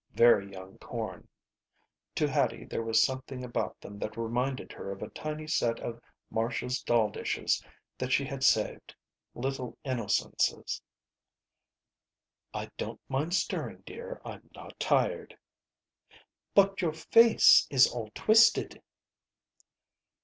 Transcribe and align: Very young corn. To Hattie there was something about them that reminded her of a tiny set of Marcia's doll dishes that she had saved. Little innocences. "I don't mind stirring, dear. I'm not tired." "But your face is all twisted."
Very 0.15 0.51
young 0.51 0.79
corn. 0.79 1.27
To 2.15 2.27
Hattie 2.27 2.65
there 2.65 2.81
was 2.81 3.03
something 3.03 3.43
about 3.43 3.79
them 3.81 3.99
that 3.99 4.17
reminded 4.17 4.71
her 4.71 4.91
of 4.91 5.03
a 5.03 5.09
tiny 5.09 5.45
set 5.45 5.79
of 5.79 6.01
Marcia's 6.31 6.81
doll 6.81 7.11
dishes 7.11 7.63
that 7.99 8.11
she 8.11 8.25
had 8.25 8.43
saved. 8.43 8.95
Little 9.35 9.77
innocences. 9.83 10.81
"I 12.51 12.71
don't 12.77 12.99
mind 13.09 13.35
stirring, 13.35 13.83
dear. 13.85 14.19
I'm 14.25 14.49
not 14.55 14.79
tired." 14.79 15.37
"But 16.55 16.81
your 16.81 16.93
face 16.93 17.67
is 17.69 17.87
all 17.93 18.09
twisted." 18.15 18.81